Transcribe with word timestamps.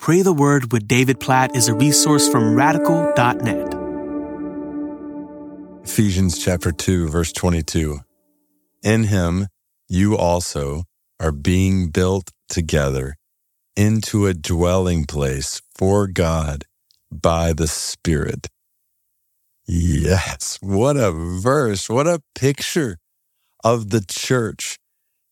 Pray 0.00 0.22
the 0.22 0.32
Word 0.32 0.72
with 0.72 0.88
David 0.88 1.20
Platt 1.20 1.54
is 1.54 1.68
a 1.68 1.74
resource 1.74 2.26
from 2.26 2.54
radical.net. 2.54 3.74
Ephesians 5.84 6.42
chapter 6.42 6.72
2, 6.72 7.08
verse 7.08 7.32
22. 7.32 7.98
In 8.82 9.04
him, 9.04 9.48
you 9.88 10.16
also 10.16 10.84
are 11.20 11.32
being 11.32 11.90
built 11.90 12.30
together 12.48 13.16
into 13.76 14.24
a 14.24 14.32
dwelling 14.32 15.04
place 15.04 15.60
for 15.76 16.06
God 16.06 16.64
by 17.12 17.52
the 17.52 17.68
Spirit. 17.68 18.46
Yes, 19.66 20.56
what 20.62 20.96
a 20.96 21.12
verse. 21.12 21.90
What 21.90 22.06
a 22.06 22.22
picture 22.34 22.96
of 23.62 23.90
the 23.90 24.00
church. 24.00 24.78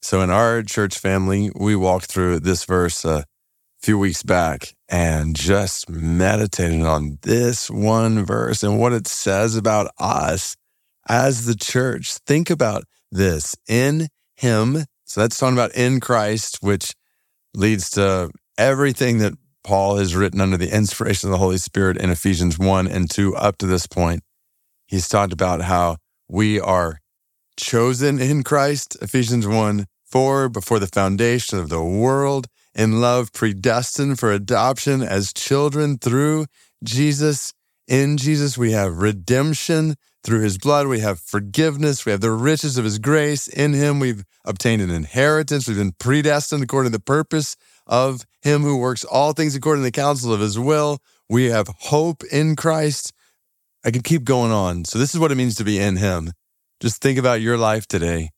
So, 0.03 0.21
in 0.21 0.29
our 0.29 0.63
church 0.63 0.99
family, 0.99 1.51
we 1.59 1.75
walk 1.75 2.03
through 2.03 2.41
this 2.41 2.67
verse 2.67 3.03
a 3.07 3.25
few 3.81 3.99
weeks 3.99 4.23
back 4.23 4.75
and 4.89 5.37
just 5.37 5.89
meditated 5.89 6.83
on 6.83 7.19
this 7.23 7.71
one 7.71 8.25
verse 8.25 8.63
and 8.63 8.79
what 8.79 8.93
it 8.93 9.07
says 9.07 9.57
about 9.57 9.91
us 9.99 10.57
as 11.09 11.47
the 11.47 11.55
church. 11.55 12.15
Think 12.27 12.51
about 12.51 12.85
this 13.11 13.55
in 13.69 14.09
Him. 14.37 14.85
So, 15.05 15.21
that's 15.21 15.39
talking 15.39 15.57
about 15.57 15.75
in 15.75 16.01
Christ, 16.01 16.59
which 16.61 16.95
leads 17.55 17.91
to 17.91 18.31
everything 18.59 19.19
that 19.19 19.35
Paul 19.65 19.97
has 19.97 20.15
written 20.15 20.41
under 20.41 20.57
the 20.57 20.75
inspiration 20.75 21.29
of 21.29 21.33
the 21.33 21.39
Holy 21.39 21.59
Spirit 21.59 21.97
in 21.97 22.11
Ephesians 22.11 22.59
1 22.59 22.87
and 22.87 23.11
2 23.11 23.37
up 23.37 23.59
to 23.59 23.67
this 23.67 23.87
point. 23.87 24.23
He's 24.87 25.09
talked 25.09 25.33
about 25.33 25.63
how 25.63 25.97
we 26.29 26.61
are 26.61 27.01
chosen 27.59 28.19
in 28.19 28.43
Christ, 28.43 28.97
Ephesians 29.03 29.47
1 29.47 29.87
4, 30.07 30.49
before 30.49 30.79
the 30.79 30.87
foundation 30.87 31.59
of 31.59 31.69
the 31.69 31.83
world, 31.83 32.47
in 32.75 33.01
love, 33.01 33.33
predestined 33.33 34.19
for 34.19 34.33
adoption 34.33 35.03
as 35.03 35.33
children 35.33 35.99
through 35.99 36.47
Jesus. 36.85 37.53
In 37.87 38.17
Jesus, 38.17 38.59
we 38.59 38.73
have 38.73 38.99
redemption 38.99 39.97
through 40.23 40.41
his 40.41 40.59
blood. 40.59 40.87
We 40.87 41.01
have 41.01 41.21
forgiveness. 41.21 42.05
We 42.05 42.13
have 42.13 42.21
the 42.21 42.31
riches 42.31 42.77
of 42.77 42.85
his 42.85 42.99
grace. 42.99 43.49
In 43.49 43.73
him, 43.73 43.99
we've 43.99 44.25
obtained 44.45 44.83
an 44.83 44.91
inheritance. 44.91 45.67
We've 45.67 45.77
been 45.77 45.95
predestined 45.99 46.63
according 46.63 46.93
to 46.93 46.99
the 46.99 47.03
purpose 47.03 47.57
of 47.87 48.27
him 48.43 48.63
who 48.63 48.77
works 48.77 49.05
all 49.05 49.33
things 49.33 49.57
according 49.57 49.83
to 49.83 49.87
the 49.87 49.93
counsel 49.93 50.33
of 50.33 50.41
his 50.41 50.59
will. 50.59 50.99
We 51.29 51.47
have 51.47 51.69
hope 51.69 52.23
in 52.31 52.57
Christ. 52.57 53.13
I 53.85 53.91
could 53.91 54.05
keep 54.05 54.25
going 54.25 54.53
on. 54.53 54.85
So, 54.85 54.99
this 54.99 55.15
is 55.15 55.21
what 55.21 55.33
it 55.33 55.37
means 55.37 55.55
to 55.57 55.65
be 55.65 55.79
in 55.79 55.97
him. 55.97 56.33
Just 56.81 57.01
think 57.01 57.19
about 57.19 57.41
your 57.41 57.57
life 57.57 57.87
today. 57.87 58.31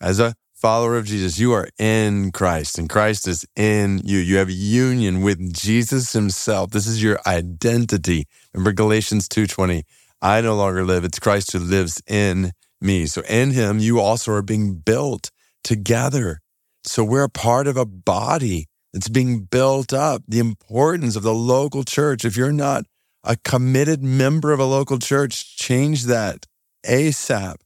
As 0.00 0.18
a 0.20 0.34
follower 0.62 0.96
of 0.96 1.06
Jesus, 1.06 1.40
you 1.40 1.52
are 1.52 1.68
in 1.76 2.30
Christ 2.30 2.78
and 2.78 2.88
Christ 2.88 3.26
is 3.26 3.44
in 3.56 4.00
you. 4.04 4.18
You 4.18 4.36
have 4.36 4.48
union 4.48 5.20
with 5.20 5.52
Jesus 5.52 6.12
himself. 6.12 6.70
This 6.70 6.86
is 6.86 7.02
your 7.02 7.18
identity. 7.26 8.26
Remember 8.54 8.72
Galatians 8.72 9.26
2:20. 9.28 9.82
I 10.22 10.40
no 10.40 10.54
longer 10.54 10.84
live, 10.84 11.02
it's 11.04 11.18
Christ 11.18 11.50
who 11.50 11.58
lives 11.58 12.00
in 12.06 12.52
me. 12.80 13.06
So 13.06 13.22
in 13.22 13.50
him 13.50 13.80
you 13.80 13.98
also 13.98 14.30
are 14.34 14.40
being 14.40 14.76
built 14.76 15.32
together. 15.64 16.38
So 16.84 17.02
we're 17.02 17.24
a 17.24 17.28
part 17.28 17.66
of 17.66 17.76
a 17.76 17.84
body 17.84 18.68
that's 18.92 19.08
being 19.08 19.40
built 19.40 19.92
up. 19.92 20.22
The 20.28 20.38
importance 20.38 21.16
of 21.16 21.24
the 21.24 21.34
local 21.34 21.82
church. 21.82 22.24
If 22.24 22.36
you're 22.36 22.52
not 22.52 22.84
a 23.24 23.36
committed 23.44 24.04
member 24.04 24.52
of 24.52 24.60
a 24.60 24.64
local 24.64 25.00
church, 25.00 25.56
change 25.56 26.04
that 26.04 26.46
ASAP 26.86 27.56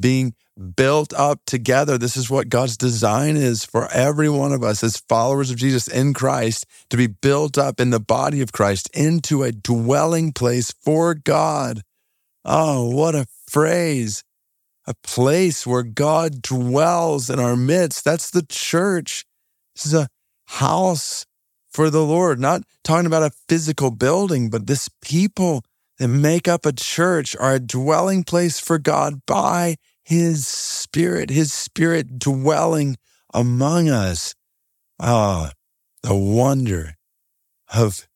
being 0.00 0.34
built 0.76 1.12
up 1.14 1.40
together. 1.46 1.96
This 1.96 2.16
is 2.16 2.30
what 2.30 2.48
God's 2.48 2.76
design 2.76 3.36
is 3.36 3.64
for 3.64 3.90
every 3.92 4.28
one 4.28 4.52
of 4.52 4.62
us 4.62 4.82
as 4.82 4.98
followers 5.08 5.50
of 5.50 5.56
Jesus 5.56 5.88
in 5.88 6.12
Christ 6.12 6.66
to 6.90 6.96
be 6.96 7.06
built 7.06 7.56
up 7.56 7.80
in 7.80 7.90
the 7.90 8.00
body 8.00 8.40
of 8.40 8.52
Christ 8.52 8.90
into 8.94 9.42
a 9.42 9.52
dwelling 9.52 10.32
place 10.32 10.72
for 10.82 11.14
God. 11.14 11.82
Oh, 12.44 12.90
what 12.90 13.14
a 13.14 13.26
phrase. 13.48 14.24
A 14.86 14.94
place 15.02 15.66
where 15.66 15.82
God 15.82 16.42
dwells 16.42 17.30
in 17.30 17.38
our 17.38 17.56
midst. 17.56 18.04
That's 18.04 18.30
the 18.30 18.44
church. 18.48 19.24
This 19.74 19.86
is 19.86 19.94
a 19.94 20.08
house 20.46 21.26
for 21.70 21.90
the 21.90 22.04
Lord, 22.04 22.40
not 22.40 22.62
talking 22.82 23.06
about 23.06 23.22
a 23.22 23.30
physical 23.48 23.90
building, 23.90 24.50
but 24.50 24.66
this 24.66 24.88
people 25.00 25.62
that 25.98 26.08
make 26.08 26.48
up 26.48 26.66
a 26.66 26.72
church 26.72 27.36
are 27.36 27.54
a 27.54 27.60
dwelling 27.60 28.24
place 28.24 28.58
for 28.58 28.78
God 28.78 29.20
by 29.26 29.76
his 30.10 30.44
spirit, 30.44 31.30
his 31.30 31.52
spirit 31.52 32.18
dwelling 32.18 32.96
among 33.32 33.88
us. 33.88 34.34
Ah, 34.98 35.52
the 36.02 36.16
wonder 36.16 36.96
of 37.72 38.08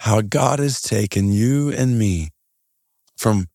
how 0.00 0.20
God 0.20 0.58
has 0.58 0.82
taken 0.82 1.30
you 1.30 1.70
and 1.70 1.96
me 1.96 2.30
from 3.16 3.46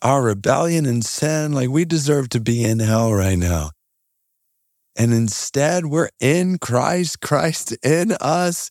our 0.00 0.22
rebellion 0.22 0.86
and 0.86 1.04
sin. 1.04 1.50
Like 1.52 1.70
we 1.70 1.84
deserve 1.84 2.28
to 2.28 2.40
be 2.40 2.62
in 2.62 2.78
hell 2.78 3.12
right 3.12 3.36
now. 3.36 3.72
And 4.94 5.12
instead, 5.12 5.86
we're 5.86 6.10
in 6.20 6.58
Christ, 6.58 7.20
Christ 7.20 7.76
in 7.84 8.12
us, 8.20 8.70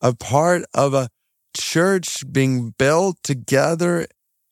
a 0.00 0.14
part 0.14 0.64
of 0.72 0.94
a 0.94 1.10
church 1.54 2.24
being 2.32 2.70
built 2.78 3.18
together 3.22 4.06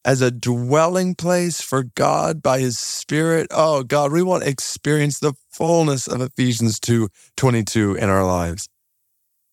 as 0.04 0.20
a 0.20 0.30
dwelling 0.30 1.14
place 1.14 1.60
for 1.60 1.84
God 1.84 2.42
by 2.42 2.58
his 2.58 2.78
spirit. 2.78 3.46
Oh 3.50 3.82
God, 3.82 4.12
we 4.12 4.22
want 4.22 4.42
to 4.42 4.48
experience 4.48 5.18
the 5.18 5.34
fullness 5.50 6.08
of 6.08 6.20
Ephesians 6.20 6.80
2 6.80 7.08
22 7.36 7.94
in 7.94 8.08
our 8.08 8.24
lives. 8.24 8.68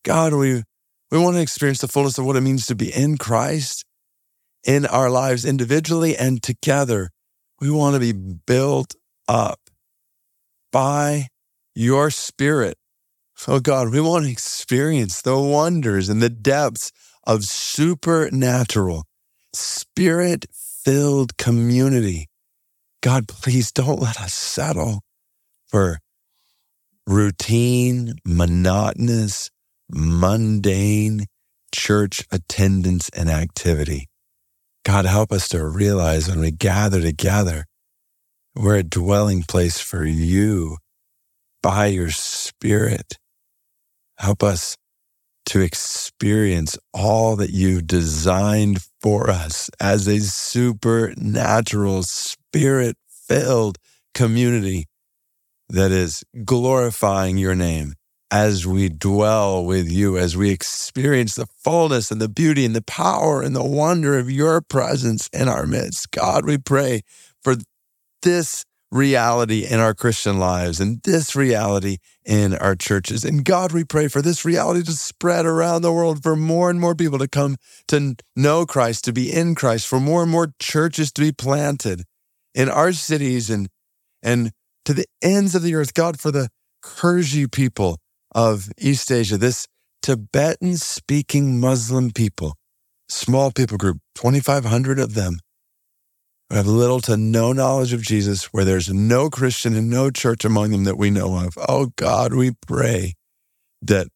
God, 0.03 0.33
we, 0.33 0.63
we 1.11 1.19
want 1.19 1.35
to 1.35 1.41
experience 1.41 1.81
the 1.81 1.87
fullness 1.87 2.17
of 2.17 2.25
what 2.25 2.35
it 2.35 2.41
means 2.41 2.65
to 2.67 2.75
be 2.75 2.91
in 2.91 3.17
Christ 3.17 3.85
in 4.63 4.85
our 4.85 5.09
lives 5.09 5.45
individually 5.45 6.15
and 6.17 6.41
together. 6.41 7.11
We 7.61 7.69
want 7.69 7.95
to 7.95 7.99
be 7.99 8.13
built 8.13 8.95
up 9.27 9.59
by 10.71 11.27
your 11.75 12.09
spirit. 12.09 12.77
Oh 13.47 13.59
God, 13.59 13.91
we 13.91 14.01
want 14.01 14.25
to 14.25 14.31
experience 14.31 15.21
the 15.21 15.39
wonders 15.39 16.09
and 16.09 16.21
the 16.21 16.29
depths 16.29 16.91
of 17.25 17.43
supernatural 17.43 19.05
spirit 19.53 20.45
filled 20.53 21.37
community. 21.37 22.27
God, 23.01 23.27
please 23.27 23.71
don't 23.71 24.01
let 24.01 24.19
us 24.19 24.33
settle 24.33 25.01
for 25.67 25.99
routine, 27.07 28.13
monotonous, 28.25 29.49
mundane 29.89 31.25
church 31.73 32.23
attendance 32.31 33.09
and 33.09 33.29
activity. 33.29 34.07
God, 34.85 35.05
help 35.05 35.31
us 35.31 35.47
to 35.49 35.65
realize 35.65 36.27
when 36.27 36.39
we 36.39 36.51
gather 36.51 37.01
together, 37.01 37.65
we're 38.55 38.77
a 38.77 38.83
dwelling 38.83 39.43
place 39.43 39.79
for 39.79 40.03
you 40.03 40.77
by 41.61 41.87
your 41.87 42.09
spirit. 42.09 43.17
Help 44.17 44.43
us 44.43 44.75
to 45.49 45.61
experience 45.61 46.77
all 46.93 47.35
that 47.35 47.49
you've 47.49 47.87
designed 47.87 48.87
for 49.01 49.31
us 49.31 49.67
as 49.79 50.07
a 50.07 50.19
supernatural, 50.19 52.03
spirit 52.03 52.95
filled 53.09 53.79
community 54.13 54.85
that 55.67 55.91
is 55.91 56.23
glorifying 56.45 57.37
your 57.37 57.55
name 57.55 57.95
as 58.29 58.67
we 58.67 58.89
dwell 58.89 59.65
with 59.65 59.91
you, 59.91 60.19
as 60.19 60.37
we 60.37 60.51
experience 60.51 61.33
the 61.33 61.47
fullness 61.57 62.11
and 62.11 62.21
the 62.21 62.29
beauty 62.29 62.63
and 62.63 62.75
the 62.75 62.83
power 62.83 63.41
and 63.41 63.55
the 63.55 63.63
wonder 63.63 64.19
of 64.19 64.29
your 64.29 64.61
presence 64.61 65.29
in 65.33 65.47
our 65.47 65.65
midst. 65.65 66.11
God, 66.11 66.45
we 66.45 66.59
pray 66.59 67.01
for 67.41 67.55
this 68.21 68.65
reality 68.91 69.65
in 69.65 69.79
our 69.79 69.93
Christian 69.93 70.39
lives 70.39 70.79
and 70.79 71.01
this 71.03 71.35
reality 71.35 71.97
in 72.25 72.55
our 72.55 72.75
churches. 72.75 73.23
And 73.23 73.45
God, 73.45 73.71
we 73.71 73.83
pray 73.83 74.07
for 74.07 74.21
this 74.21 74.43
reality 74.43 74.83
to 74.83 74.93
spread 74.93 75.45
around 75.45 75.81
the 75.81 75.93
world 75.93 76.23
for 76.23 76.35
more 76.35 76.69
and 76.69 76.79
more 76.79 76.95
people 76.95 77.19
to 77.19 77.27
come 77.27 77.57
to 77.87 78.15
know 78.35 78.65
Christ, 78.65 79.05
to 79.05 79.13
be 79.13 79.31
in 79.31 79.55
Christ, 79.55 79.87
for 79.87 79.99
more 79.99 80.23
and 80.23 80.31
more 80.31 80.53
churches 80.59 81.11
to 81.13 81.21
be 81.21 81.31
planted 81.31 82.03
in 82.55 82.69
our 82.69 82.91
cities 82.91 83.49
and, 83.49 83.69
and 84.23 84.51
to 84.85 84.93
the 84.93 85.05
ends 85.21 85.53
of 85.53 85.61
the 85.61 85.75
earth. 85.75 85.93
God, 85.93 86.19
for 86.19 86.31
the 86.31 86.49
Kyrgyz 86.83 87.51
people 87.51 87.99
of 88.33 88.69
East 88.77 89.11
Asia, 89.11 89.37
this 89.37 89.67
Tibetan 90.01 90.77
speaking 90.77 91.59
Muslim 91.59 92.11
people, 92.11 92.55
small 93.07 93.51
people 93.51 93.77
group, 93.77 93.99
2,500 94.15 94.97
of 94.97 95.13
them 95.13 95.39
who 96.49 96.55
have 96.55 96.67
little 96.67 96.99
to 97.01 97.15
no 97.15 97.53
knowledge 97.53 97.93
of 97.93 98.01
Jesus, 98.01 98.45
where 98.45 98.65
there's 98.65 98.91
no 98.91 99.29
Christian 99.29 99.75
and 99.75 99.89
no 99.89 100.09
church 100.09 100.43
among 100.43 100.71
them 100.71 100.83
that 100.85 100.97
we 100.97 101.09
know 101.09 101.35
of. 101.37 101.57
Oh 101.67 101.91
God, 101.95 102.33
we 102.33 102.51
pray 102.65 103.13
that 103.81 104.07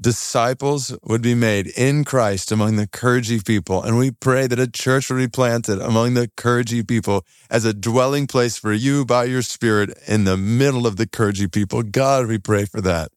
disciples 0.00 0.96
would 1.02 1.20
be 1.20 1.34
made 1.34 1.66
in 1.76 2.04
Christ 2.04 2.50
among 2.50 2.76
the 2.76 2.86
Kyrgyz 2.86 3.44
people. 3.44 3.82
And 3.82 3.98
we 3.98 4.10
pray 4.10 4.46
that 4.46 4.58
a 4.58 4.66
church 4.66 5.10
would 5.10 5.18
be 5.18 5.28
planted 5.28 5.80
among 5.80 6.14
the 6.14 6.28
Kyrgyz 6.36 6.88
people 6.88 7.24
as 7.50 7.64
a 7.64 7.74
dwelling 7.74 8.26
place 8.26 8.56
for 8.56 8.72
you 8.72 9.04
by 9.04 9.24
your 9.24 9.42
spirit 9.42 9.90
in 10.08 10.24
the 10.24 10.36
middle 10.36 10.86
of 10.86 10.96
the 10.96 11.06
Kyrgyz 11.06 11.52
people. 11.52 11.82
God, 11.82 12.26
we 12.26 12.38
pray 12.38 12.64
for 12.64 12.80
that. 12.80 13.10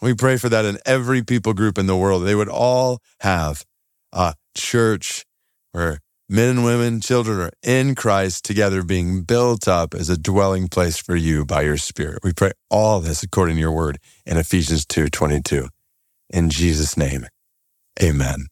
We 0.00 0.14
pray 0.14 0.36
for 0.36 0.48
that 0.48 0.64
in 0.64 0.78
every 0.86 1.24
people 1.24 1.54
group 1.54 1.76
in 1.76 1.86
the 1.86 1.96
world. 1.96 2.24
They 2.24 2.36
would 2.36 2.48
all 2.48 3.00
have 3.20 3.64
a 4.12 4.34
church 4.56 5.24
where 5.72 5.98
men 6.28 6.50
and 6.50 6.64
women, 6.64 7.00
children 7.00 7.40
are 7.40 7.50
in 7.62 7.94
Christ 7.94 8.44
together 8.44 8.82
being 8.82 9.22
built 9.22 9.66
up 9.66 9.94
as 9.94 10.08
a 10.08 10.18
dwelling 10.18 10.68
place 10.68 10.98
for 10.98 11.16
you 11.16 11.44
by 11.44 11.62
your 11.62 11.76
spirit. 11.76 12.20
We 12.22 12.32
pray 12.32 12.52
all 12.70 13.00
this 13.00 13.22
according 13.22 13.56
to 13.56 13.60
your 13.60 13.72
word 13.72 13.98
in 14.26 14.36
Ephesians 14.36 14.84
2 14.86 15.08
22. 15.08 15.68
In 16.30 16.50
Jesus' 16.50 16.96
name, 16.96 17.26
amen. 18.02 18.48